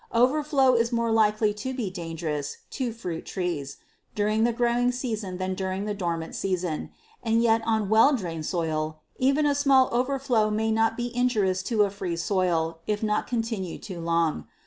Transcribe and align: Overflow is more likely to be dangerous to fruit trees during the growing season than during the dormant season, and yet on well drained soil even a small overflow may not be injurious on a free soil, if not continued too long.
Overflow 0.15 0.73
is 0.73 0.91
more 0.91 1.11
likely 1.11 1.53
to 1.53 1.75
be 1.75 1.91
dangerous 1.91 2.57
to 2.71 2.91
fruit 2.91 3.23
trees 3.23 3.77
during 4.15 4.45
the 4.45 4.51
growing 4.51 4.91
season 4.91 5.37
than 5.37 5.53
during 5.53 5.85
the 5.85 5.93
dormant 5.93 6.33
season, 6.33 6.89
and 7.21 7.43
yet 7.43 7.61
on 7.67 7.87
well 7.87 8.15
drained 8.15 8.47
soil 8.47 9.01
even 9.19 9.45
a 9.45 9.53
small 9.53 9.89
overflow 9.91 10.49
may 10.49 10.71
not 10.71 10.97
be 10.97 11.15
injurious 11.15 11.71
on 11.71 11.81
a 11.81 11.91
free 11.91 12.15
soil, 12.15 12.79
if 12.87 13.03
not 13.03 13.27
continued 13.27 13.83
too 13.83 13.99
long. 14.01 14.47